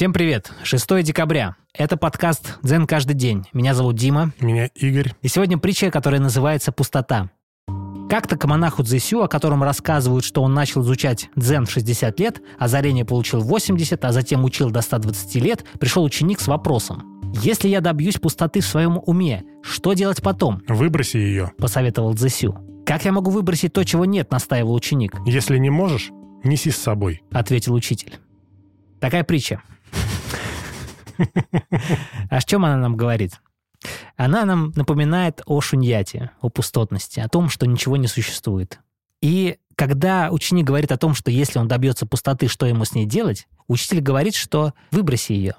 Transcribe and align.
Всем 0.00 0.14
привет! 0.14 0.50
6 0.62 1.02
декабря. 1.02 1.56
Это 1.74 1.98
подкаст 1.98 2.56
«Дзен 2.62 2.86
каждый 2.86 3.12
день». 3.12 3.44
Меня 3.52 3.74
зовут 3.74 3.96
Дима. 3.96 4.32
Меня 4.40 4.70
Игорь. 4.74 5.12
И 5.20 5.28
сегодня 5.28 5.58
притча, 5.58 5.90
которая 5.90 6.22
называется 6.22 6.72
«Пустота». 6.72 7.28
Как-то 8.08 8.38
к 8.38 8.46
монаху 8.46 8.82
Цзэсю, 8.82 9.20
о 9.20 9.28
котором 9.28 9.62
рассказывают, 9.62 10.24
что 10.24 10.42
он 10.42 10.54
начал 10.54 10.80
изучать 10.80 11.28
дзен 11.36 11.66
в 11.66 11.70
60 11.70 12.18
лет, 12.18 12.40
озарение 12.58 13.04
получил 13.04 13.40
в 13.40 13.48
80, 13.48 14.02
а 14.02 14.12
затем 14.12 14.42
учил 14.42 14.70
до 14.70 14.80
120 14.80 15.34
лет, 15.34 15.66
пришел 15.78 16.02
ученик 16.02 16.40
с 16.40 16.46
вопросом. 16.46 17.20
«Если 17.34 17.68
я 17.68 17.82
добьюсь 17.82 18.16
пустоты 18.16 18.60
в 18.60 18.66
своем 18.66 19.02
уме, 19.04 19.44
что 19.60 19.92
делать 19.92 20.22
потом?» 20.22 20.62
Выброси 20.66 21.18
ее. 21.18 21.52
Посоветовал 21.58 22.14
Цзэсю. 22.14 22.56
«Как 22.86 23.04
я 23.04 23.12
могу 23.12 23.30
выбросить 23.30 23.74
то, 23.74 23.84
чего 23.84 24.06
нет?»– 24.06 24.30
настаивал 24.30 24.72
ученик. 24.72 25.14
Если 25.26 25.58
не 25.58 25.68
можешь, 25.68 26.10
неси 26.42 26.70
с 26.70 26.78
собой. 26.78 27.22
Ответил 27.32 27.74
учитель. 27.74 28.14
Такая 28.98 29.24
притча. 29.24 29.62
А 32.30 32.36
о 32.36 32.42
чем 32.42 32.64
она 32.64 32.76
нам 32.76 32.96
говорит? 32.96 33.40
Она 34.16 34.44
нам 34.44 34.72
напоминает 34.76 35.42
о 35.46 35.60
шуньяте, 35.60 36.30
о 36.40 36.48
пустотности, 36.48 37.20
о 37.20 37.28
том, 37.28 37.48
что 37.48 37.66
ничего 37.66 37.96
не 37.96 38.06
существует. 38.06 38.80
И 39.20 39.56
когда 39.76 40.30
ученик 40.30 40.66
говорит 40.66 40.92
о 40.92 40.98
том, 40.98 41.14
что 41.14 41.30
если 41.30 41.58
он 41.58 41.68
добьется 41.68 42.06
пустоты, 42.06 42.48
что 42.48 42.66
ему 42.66 42.84
с 42.84 42.92
ней 42.92 43.06
делать, 43.06 43.46
учитель 43.66 44.00
говорит, 44.00 44.34
что 44.34 44.74
выброси 44.90 45.32
ее. 45.32 45.54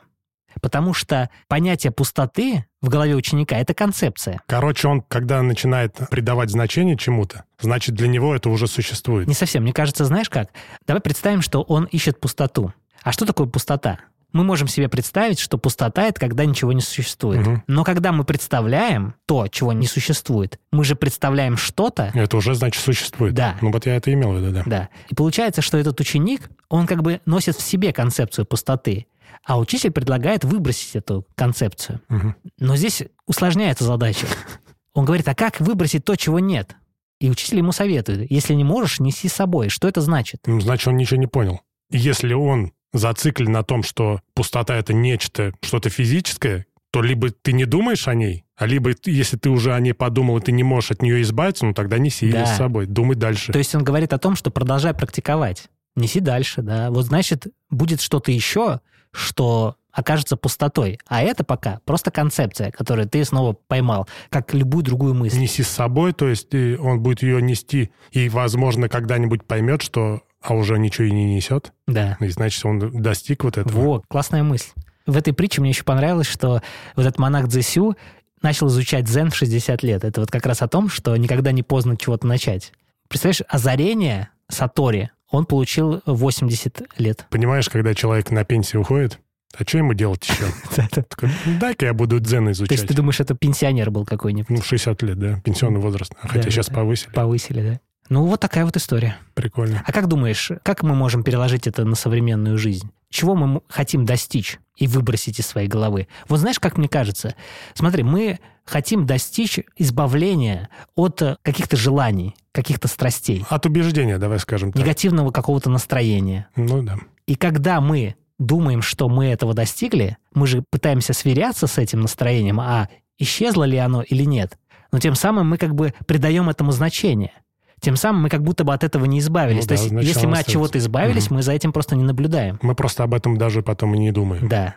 Потому 0.62 0.94
что 0.94 1.30
понятие 1.48 1.92
пустоты 1.92 2.66
в 2.82 2.90
голове 2.90 3.16
ученика– 3.16 3.56
это 3.58 3.74
концепция. 3.74 4.42
Короче, 4.48 4.88
он, 4.88 5.02
когда 5.02 5.42
начинает 5.42 5.96
придавать 6.10 6.50
значение 6.50 6.98
чему-то, 6.98 7.46
значит, 7.60 7.96
для 7.96 8.08
него 8.08 8.36
это 8.36 8.50
уже 8.50 8.68
существует. 8.68 9.28
Не 9.28 9.34
совсем. 9.34 9.64
Мне 9.64 9.74
кажется, 9.74 10.06
знаешь 10.06 10.30
как? 10.30 10.50
Давай 10.86 11.02
представим, 11.02 11.42
что 11.42 11.62
он 11.62 11.86
ищет 11.86 12.20
пустоту. 12.20 12.74
А 13.04 13.12
что 13.12 13.26
такое 13.26 13.48
пустота? 13.48 14.00
Мы 14.34 14.44
можем 14.44 14.68
себе 14.68 14.88
представить, 14.88 15.40
что 15.40 15.58
пустота— 15.58 16.04
это 16.08 16.20
когда 16.20 16.46
ничего 16.46 16.72
не 16.74 16.82
существует. 16.82 17.46
Мгм. 17.46 17.64
Но 17.68 17.84
когда 17.84 18.12
мы 18.12 18.24
представляем 18.24 19.16
то, 19.26 19.48
чего 19.48 19.74
не 19.74 19.88
существует, 19.88 20.60
мы 20.72 20.84
же 20.84 20.96
представляем 20.96 21.58
что-то, 21.58 22.12
Это 22.14 22.38
уже, 22.38 22.56
значит, 22.56 22.82
существует. 22.82 23.34
Да. 23.34 23.58
Ну 23.62 23.72
вот 23.72 23.86
я 23.86 23.96
это 23.96 24.12
имел 24.14 24.32
в 24.32 24.38
виду, 24.38 24.52
да. 24.52 24.64
да. 24.66 24.90
И 25.10 25.16
получается, 25.16 25.62
что 25.62 25.78
этот 25.78 26.00
ученик, 26.00 26.50
он 26.70 26.88
как 26.88 27.02
бы 27.02 27.22
носит 27.26 27.56
в 27.56 27.62
себе 27.62 27.94
концепцию 27.94 28.46
пустоты, 28.46 29.08
а 29.46 29.60
учитель 29.60 29.92
предлагает 29.92 30.44
выбросить 30.46 30.96
эту 30.96 31.26
концепцию. 31.36 32.02
Мгм. 32.10 32.36
Но 32.60 32.76
здесь 32.76 33.04
усложняется 33.26 33.84
задача. 33.84 34.28
Он 34.94 35.06
говорит, 35.06 35.28
а 35.30 35.36
как 35.36 35.62
выбросить 35.62 36.04
то, 36.04 36.18
чего 36.18 36.40
нет? 36.40 36.76
И 37.22 37.30
учитель 37.30 37.60
ему 37.60 37.72
советует, 37.72 38.30
если 38.30 38.54
не 38.54 38.64
можешь, 38.64 39.00
неси 39.00 39.30
с 39.30 39.34
собой. 39.34 39.70
Что 39.70 39.88
это 39.88 40.02
значит? 40.02 40.42
Ну, 40.46 40.60
Значит, 40.60 40.88
он 40.88 40.98
ничего 40.98 41.20
не 41.20 41.28
понял. 41.28 41.62
Если 41.90 42.34
он 42.34 42.74
зациклен 42.94 43.52
на 43.52 43.64
том, 43.64 43.84
что 43.84 44.22
пустота— 44.34 44.76
это 44.78 44.94
нечто, 44.94 45.54
что-то 45.62 45.90
физическое, 45.90 46.66
то 46.92 47.02
либо 47.02 47.30
ты 47.32 47.54
не 47.54 47.66
думаешь 47.66 48.08
о 48.08 48.14
ней, 48.14 48.44
а 48.58 48.66
либо 48.66 48.92
если 49.06 49.38
ты 49.38 49.50
уже 49.50 49.74
о 49.74 49.80
ней 49.80 49.94
подумал, 49.94 50.38
и 50.38 50.42
ты 50.42 50.52
не 50.52 50.64
можешь 50.64 50.92
от 50.92 51.02
нее 51.02 51.22
избавиться, 51.22 51.66
ну 51.66 51.74
тогда 51.74 51.98
неси 51.98 52.26
ее 52.26 52.34
Да. 52.34 52.46
с 52.46 52.58
собой, 52.58 52.86
думай 52.86 53.16
дальше. 53.16 53.54
То 53.54 53.60
есть 53.60 53.74
он 53.76 53.84
говорит 53.84 54.12
о 54.14 54.18
том, 54.18 54.36
что 54.36 54.52
продолжай 54.52 54.94
практиковать. 54.94 55.70
Неси 55.96 56.20
дальше, 56.20 56.62
да. 56.62 56.92
Вот 56.92 57.06
значит, 57.06 57.48
будет 57.70 58.02
что-то 58.02 58.32
еще, 58.32 58.82
что 59.12 59.76
окажется 59.92 60.38
пустотой. 60.38 61.00
А 61.08 61.22
это 61.22 61.44
пока 61.44 61.80
просто 61.86 62.12
концепция, 62.12 62.72
которую 62.72 63.10
ты 63.10 63.24
снова 63.26 63.54
поймал, 63.68 64.08
как 64.30 64.54
любую 64.54 64.84
другую 64.84 65.14
мысль. 65.14 65.38
Неси 65.38 65.64
с 65.64 65.68
собой, 65.68 66.14
то 66.14 66.28
есть 66.30 66.54
и 66.54 66.78
он 66.78 67.02
будет 67.02 67.24
ее 67.24 67.42
нести, 67.42 67.92
и, 68.12 68.30
возможно, 68.30 68.88
когда-нибудь 68.88 69.44
поймет, 69.44 69.82
что 69.82 70.22
а 70.42 70.54
уже 70.56 70.78
ничего 70.80 71.06
и 71.08 71.12
не 71.12 71.36
несет, 71.36 71.72
Да. 71.88 72.18
и 72.20 72.28
значит, 72.30 72.66
он 72.66 73.02
достиг 73.02 73.44
вот 73.44 73.58
этого. 73.58 73.72
Вот, 73.80 74.04
классная 74.08 74.44
мысль. 74.44 74.70
В 75.06 75.18
этой 75.18 75.34
притче 75.34 75.62
мне 75.62 75.72
еще 75.72 75.84
понравилось, 75.84 76.28
что 76.28 76.62
вот 76.96 77.06
этот 77.06 77.18
монах 77.20 77.48
Цзэсю 77.48 77.96
начал 78.42 78.68
изучать 78.68 79.06
дзен 79.06 79.30
в 79.30 79.36
60 79.36 79.84
лет. 79.84 80.04
Это 80.04 80.22
вот 80.22 80.32
как 80.32 80.46
раз 80.46 80.62
о 80.62 80.68
том, 80.68 80.90
что 80.90 81.16
никогда 81.16 81.52
не 81.52 81.64
поздно 81.64 81.98
чего-то 81.98 82.28
начать. 82.28 82.72
Представляешь, 83.08 83.42
озарение 83.48 84.30
Сатори 84.48 85.12
он 85.30 85.46
получил 85.46 86.02
в 86.06 86.16
80 86.16 86.84
лет. 86.98 87.26
Понимаешь, 87.30 87.70
когда 87.70 87.94
человек 87.94 88.32
на 88.32 88.44
пенсию 88.44 88.82
уходит, 88.82 89.20
а 89.58 89.64
что 89.64 89.78
ему 89.80 89.94
делать 89.94 90.28
еще? 90.28 90.46
«Ну, 91.46 91.60
Дай-ка 91.60 91.86
я 91.86 91.94
буду 91.94 92.20
дзен 92.20 92.44
То 92.46 92.50
есть 92.50 92.60
изучать. 92.62 92.88
ты 92.88 92.94
думаешь, 92.94 93.20
это 93.20 93.36
пенсионер 93.36 93.92
был 93.92 94.06
какой-нибудь? 94.06 94.50
Ну, 94.50 94.62
60 94.62 95.02
лет, 95.04 95.20
да, 95.20 95.42
пенсионный 95.44 95.80
возраст. 95.80 96.14
А 96.22 96.28
Хотя 96.28 96.50
сейчас 96.50 96.68
повысили. 96.70 97.12
Повысили, 97.12 97.62
да? 97.62 97.80
Ну, 98.12 98.26
вот 98.26 98.42
такая 98.42 98.66
вот 98.66 98.76
история. 98.76 99.18
Прикольно. 99.36 99.86
А 99.88 99.94
как 99.94 100.08
думаешь, 100.08 100.52
как 100.64 100.84
мы 100.84 100.96
можем 100.96 101.24
переложить 101.24 101.66
это 101.66 101.86
на 101.86 101.96
современную 101.96 102.58
жизнь? 102.58 102.92
Чего 103.10 103.36
мы 103.36 103.62
хотим 103.70 104.04
достичь 104.06 104.60
и 104.76 104.86
выбросить 104.86 105.40
из 105.40 105.48
своей 105.48 105.70
головы? 105.70 106.10
Вот 106.28 106.42
знаешь, 106.42 106.60
как 106.60 106.78
мне 106.78 106.90
кажется? 106.90 107.36
Смотри, 107.74 108.04
мы 108.04 108.42
хотим 108.66 109.06
достичь 109.06 109.62
избавления 109.78 110.68
от 110.94 111.22
э, 111.22 111.38
каких-то 111.42 111.78
желаний, 111.78 112.36
каких-то 112.52 112.90
страстей, 112.90 113.46
От 113.50 113.66
убеждения, 113.66 114.18
давай 114.18 114.40
скажем 114.40 114.74
так. 114.74 114.82
негативного 114.82 115.32
какого-то 115.32 115.70
настроения. 115.70 116.50
Ну 116.58 116.84
да. 116.84 116.98
И 117.28 117.36
когда 117.36 117.80
мы 117.80 118.16
думаем, 118.40 118.82
что 118.82 119.08
мы 119.08 119.28
этого 119.28 119.54
достигли, 119.54 120.18
мы 120.34 120.48
же 120.48 120.66
пытаемся 120.70 121.14
сверяться 121.14 121.66
с 121.66 121.78
этим 121.78 122.02
настроением, 122.02 122.60
а 122.60 122.90
исчезло 123.18 123.64
ли 123.64 123.78
оно 123.78 124.02
или 124.02 124.26
нет. 124.26 124.58
Но 124.92 125.00
тем 125.00 125.16
самым 125.16 125.48
мы 125.50 125.58
как 125.58 125.74
бы 125.74 125.94
придаем 126.08 126.50
этому 126.50 126.74
значение. 126.74 127.32
Тем 127.82 127.96
самым 127.96 128.24
мы 128.24 128.30
как 128.30 128.44
будто 128.44 128.64
бы 128.64 128.74
от 128.74 128.84
этого 128.84 129.06
не 129.06 129.20
избавились. 129.20 129.64
Ну 129.64 129.76
То 129.76 129.76
да, 129.76 130.00
есть, 130.00 130.08
если 130.08 130.28
мы 130.28 130.38
от 130.38 130.46
чего-то 130.46 130.78
избавились, 130.78 131.26
Мгм. 131.26 131.38
мы 131.38 131.44
за 131.44 131.52
этим 131.52 131.74
просто 131.74 131.96
не 131.96 132.04
наблюдаем. 132.04 132.60
Мы 132.62 132.76
просто 132.76 133.04
об 133.04 133.14
этом 133.14 133.38
даже 133.38 133.64
потом 133.64 133.96
и 133.96 133.98
не 133.98 134.12
думаем. 134.12 134.48
Да. 134.48 134.76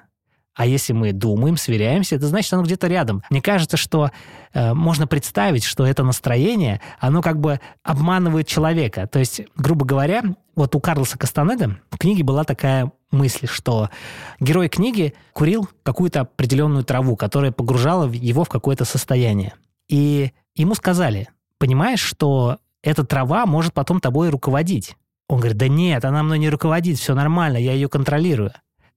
А 0.55 0.67
если 0.67 0.93
мы 0.93 1.13
думаем, 1.13 1.57
сверяемся, 1.57 2.15
это 2.15 2.29
значит, 2.29 2.53
оно 2.53 2.63
где-то 2.63 2.87
рядом. 2.87 3.23
Мне 3.29 3.43
кажется, 3.43 3.77
что 3.77 4.11
э, 4.53 4.73
можно 4.73 5.07
представить, 5.09 5.65
что 5.65 5.85
это 5.85 6.05
настроение, 6.05 6.81
оно 7.01 7.23
как 7.23 7.41
бы 7.41 7.61
обманывает 7.83 8.47
человека. 8.47 9.09
То 9.09 9.19
есть, 9.19 9.43
грубо 9.57 9.85
говоря, 9.85 10.23
вот 10.55 10.75
у 10.77 10.81
Карлоса 10.81 11.19
Кастанеда 11.19 11.79
в 11.91 11.99
книге 11.99 12.23
была 12.23 12.45
такая 12.45 12.93
мысль, 13.11 13.49
что 13.49 13.91
герой 14.39 14.69
книги 14.69 15.15
курил 15.33 15.69
какую-то 15.83 16.21
определенную 16.21 16.85
траву, 16.85 17.17
которая 17.17 17.51
погружала 17.51 18.09
его 18.09 18.45
в 18.45 18.49
какое-то 18.49 18.85
состояние. 18.85 19.55
И 19.89 20.31
ему 20.55 20.77
сказали, 20.77 21.29
понимаешь, 21.59 22.01
что 22.01 22.59
эта 22.85 23.05
трава 23.05 23.47
может 23.47 23.73
потом 23.73 24.01
тобой 24.01 24.29
руководить. 24.29 24.97
Он 25.29 25.39
говорит, 25.39 25.57
да 25.57 25.69
нет, 25.69 26.05
она 26.05 26.23
мной 26.23 26.39
не 26.39 26.51
руководит, 26.51 26.99
все 26.99 27.15
нормально, 27.15 27.57
я 27.57 27.73
ее 27.73 27.89
контролирую. 27.89 28.53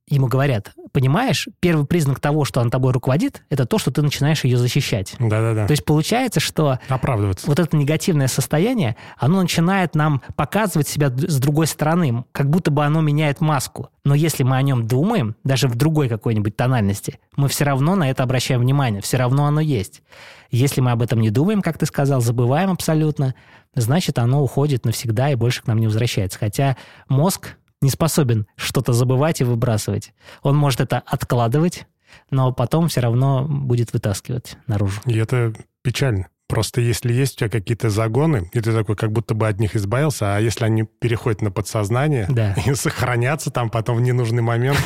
Ему 0.07 0.27
говорят, 0.27 0.73
понимаешь, 0.97 1.47
первый 1.59 1.85
признак 1.85 2.19
того, 2.19 2.43
что 2.43 2.59
она 2.59 2.71
тобой 2.71 2.91
руководит, 2.91 3.43
это 3.51 3.67
то, 3.67 3.77
что 3.77 3.91
ты 3.91 4.01
начинаешь 4.01 4.43
ее 4.43 4.57
защищать. 4.57 5.13
Да-да-да. 5.19 5.67
То 5.67 5.71
есть 5.71 5.85
получается, 5.85 6.39
что 6.39 6.79
Оправдываться. 6.89 7.45
вот 7.45 7.59
это 7.59 7.77
негативное 7.77 8.25
состояние, 8.25 8.95
оно 9.15 9.39
начинает 9.43 9.93
нам 9.93 10.23
показывать 10.35 10.87
себя 10.87 11.09
с 11.09 11.39
другой 11.39 11.67
стороны, 11.67 12.25
как 12.31 12.49
будто 12.49 12.71
бы 12.71 12.83
оно 12.83 13.01
меняет 13.01 13.41
маску. 13.41 13.89
Но 14.03 14.15
если 14.15 14.41
мы 14.41 14.57
о 14.57 14.61
нем 14.63 14.87
думаем, 14.87 15.35
даже 15.43 15.67
в 15.67 15.75
другой 15.75 16.09
какой-нибудь 16.09 16.57
тональности, 16.57 17.19
мы 17.35 17.47
все 17.47 17.65
равно 17.65 17.93
на 17.93 18.09
это 18.09 18.23
обращаем 18.23 18.61
внимание, 18.61 19.03
все 19.03 19.17
равно 19.17 19.45
оно 19.45 19.61
есть. 19.61 20.01
Если 20.49 20.81
мы 20.81 20.89
об 20.89 21.03
этом 21.03 21.19
не 21.19 21.29
думаем, 21.29 21.61
как 21.61 21.77
ты 21.77 21.85
сказал, 21.85 22.21
забываем 22.21 22.71
абсолютно, 22.71 23.35
значит, 23.75 24.17
оно 24.17 24.41
уходит 24.41 24.83
навсегда 24.83 25.29
и 25.29 25.35
больше 25.35 25.61
к 25.61 25.67
нам 25.67 25.77
не 25.77 25.85
возвращается. 25.85 26.39
Хотя 26.39 26.75
мозг 27.07 27.55
не 27.81 27.89
способен 27.89 28.47
что-то 28.55 28.93
забывать 28.93 29.41
и 29.41 29.43
выбрасывать. 29.43 30.13
Он 30.41 30.55
может 30.55 30.81
это 30.81 31.01
откладывать, 31.05 31.85
но 32.31 32.51
потом 32.51 32.87
все 32.87 33.01
равно 33.01 33.45
будет 33.47 33.93
вытаскивать 33.93 34.57
наружу. 34.67 35.01
И 35.05 35.17
это 35.17 35.53
печально. 35.83 36.27
Просто 36.47 36.79
если 36.79 37.11
есть 37.11 37.35
у 37.35 37.39
тебя 37.39 37.49
какие-то 37.49 37.89
загоны, 37.89 38.49
и 38.53 38.61
ты 38.61 38.71
такой 38.71 38.95
как 38.95 39.11
будто 39.11 39.33
бы 39.33 39.49
от 39.49 39.59
них 39.59 39.75
избавился, 39.75 40.37
а 40.37 40.39
если 40.39 40.63
они 40.63 40.83
переходят 40.83 41.41
на 41.41 41.51
подсознание 41.51 42.25
Да. 42.29 42.53
и 42.65 42.73
сохранятся 42.73 43.51
там 43.51 43.69
потом 43.69 43.97
в 43.97 44.01
ненужный 44.01 44.41
момент, 44.41 44.77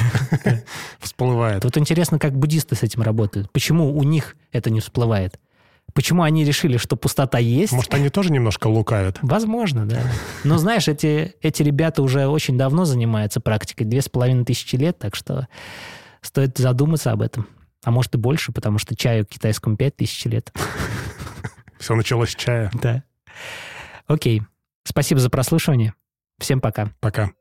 всплывает. 1.00 1.64
Вот 1.64 1.78
интересно, 1.78 2.18
как 2.18 2.36
буддисты 2.36 2.76
с 2.76 2.82
этим 2.82 3.04
работают. 3.04 3.52
Почему 3.52 3.96
у 3.96 4.02
них 4.04 4.36
это 4.52 4.72
не 4.72 4.80
всплывает? 4.80 5.40
Почему 5.94 6.24
они 6.24 6.44
решили, 6.46 6.78
что 6.78 6.96
пустота 6.96 7.38
есть? 7.38 7.74
Может, 7.74 7.94
они 7.94 8.10
тоже 8.10 8.32
немножко 8.32 8.68
лукавят? 8.68 9.20
Возможно, 9.22 9.86
да. 9.86 10.02
Но 10.44 10.58
знаешь, 10.58 10.88
эти, 10.88 11.36
эти 11.42 11.64
ребята 11.64 12.02
уже 12.02 12.28
очень 12.28 12.58
давно 12.58 12.86
занимаются 12.86 13.40
практикой, 13.42 13.84
две 13.84 14.02
с 14.02 14.10
половиной 14.10 14.46
тысячи 14.46 14.76
лет, 14.76 14.98
так 14.98 15.16
что 15.16 15.48
стоит 16.22 16.58
задуматься 16.58 17.12
об 17.12 17.22
этом. 17.22 17.48
А 17.84 17.92
может 17.92 18.14
и 18.16 18.18
больше, 18.18 18.52
потому 18.52 18.78
что 18.78 18.96
чаю 18.96 19.26
китайскому 19.26 19.76
пять 19.76 19.96
тысяч 19.96 20.26
лет. 20.26 20.54
Все 21.80 21.96
началось 21.96 22.32
с 22.32 22.36
чая. 22.36 22.72
Да. 22.82 23.04
Окей. 24.08 24.44
Спасибо 24.84 25.20
за 25.20 25.30
прослушивание. 25.30 25.94
Всем 26.40 26.62
пока. 26.62 26.92
Пока. 27.00 27.32